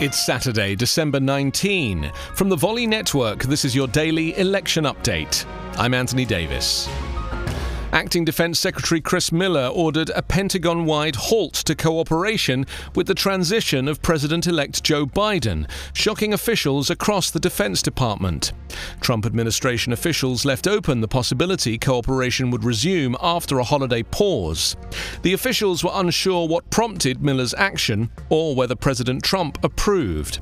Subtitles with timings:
[0.00, 2.12] It's Saturday, December 19.
[2.34, 5.44] From the Volley Network, this is your daily election update.
[5.76, 6.88] I'm Anthony Davis.
[7.92, 13.88] Acting Defense Secretary Chris Miller ordered a Pentagon wide halt to cooperation with the transition
[13.88, 18.52] of President elect Joe Biden, shocking officials across the Defense Department.
[19.00, 24.76] Trump administration officials left open the possibility cooperation would resume after a holiday pause.
[25.22, 30.40] The officials were unsure what prompted Miller's action or whether President Trump approved.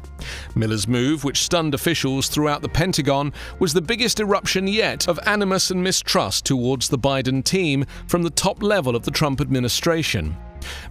[0.54, 5.70] Miller's move, which stunned officials throughout the Pentagon, was the biggest eruption yet of animus
[5.70, 10.36] and mistrust towards the Biden team from the top level of the Trump administration.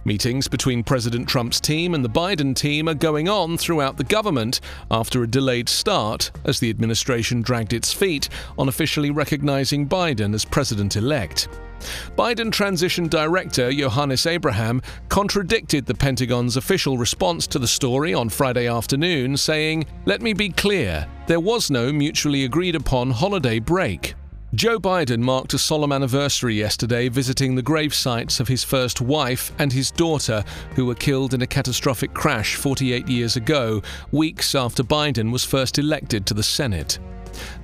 [0.04, 4.60] Meetings between President Trump's team and the Biden team are going on throughout the government
[4.90, 10.44] after a delayed start as the administration dragged its feet on officially recognizing Biden as
[10.44, 11.48] president elect.
[12.16, 18.66] Biden Transition Director Yohannes Abraham contradicted the Pentagon's official response to the story on Friday
[18.66, 24.14] afternoon, saying, Let me be clear, there was no mutually agreed upon holiday break.
[24.54, 29.52] Joe Biden marked a solemn anniversary yesterday visiting the grave sites of his first wife
[29.58, 30.44] and his daughter,
[30.76, 35.78] who were killed in a catastrophic crash 48 years ago, weeks after Biden was first
[35.78, 37.00] elected to the Senate.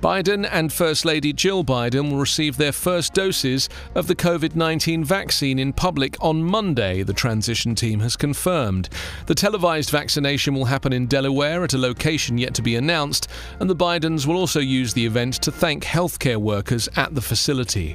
[0.01, 5.03] Biden and First Lady Jill Biden will receive their first doses of the COVID 19
[5.03, 8.89] vaccine in public on Monday, the transition team has confirmed.
[9.27, 13.27] The televised vaccination will happen in Delaware at a location yet to be announced,
[13.59, 17.93] and the Bidens will also use the event to thank healthcare workers at the facility.